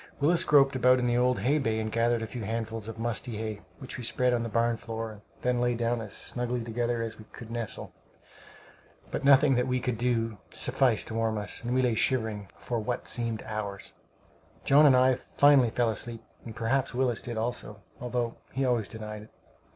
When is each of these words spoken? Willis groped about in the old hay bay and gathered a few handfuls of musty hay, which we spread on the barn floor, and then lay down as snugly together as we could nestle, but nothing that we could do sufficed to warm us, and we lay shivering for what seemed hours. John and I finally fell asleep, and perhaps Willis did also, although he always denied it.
Willis 0.19 0.43
groped 0.43 0.75
about 0.75 0.97
in 0.97 1.05
the 1.05 1.15
old 1.15 1.41
hay 1.41 1.59
bay 1.59 1.79
and 1.79 1.91
gathered 1.91 2.23
a 2.23 2.25
few 2.25 2.41
handfuls 2.43 2.87
of 2.87 2.97
musty 2.97 3.37
hay, 3.37 3.61
which 3.77 3.97
we 3.99 4.03
spread 4.03 4.33
on 4.33 4.41
the 4.41 4.49
barn 4.49 4.75
floor, 4.75 5.11
and 5.11 5.21
then 5.43 5.61
lay 5.61 5.75
down 5.75 6.01
as 6.01 6.11
snugly 6.13 6.63
together 6.63 7.03
as 7.03 7.19
we 7.19 7.25
could 7.25 7.51
nestle, 7.51 7.93
but 9.11 9.23
nothing 9.23 9.53
that 9.53 9.67
we 9.67 9.79
could 9.79 9.99
do 9.99 10.39
sufficed 10.49 11.07
to 11.09 11.13
warm 11.13 11.37
us, 11.37 11.63
and 11.63 11.75
we 11.75 11.83
lay 11.83 11.93
shivering 11.93 12.49
for 12.57 12.79
what 12.79 13.07
seemed 13.07 13.43
hours. 13.43 13.93
John 14.63 14.87
and 14.87 14.97
I 14.97 15.19
finally 15.37 15.69
fell 15.69 15.91
asleep, 15.91 16.23
and 16.45 16.55
perhaps 16.55 16.95
Willis 16.95 17.21
did 17.21 17.37
also, 17.37 17.83
although 17.99 18.37
he 18.53 18.65
always 18.65 18.87
denied 18.87 19.21
it. 19.21 19.29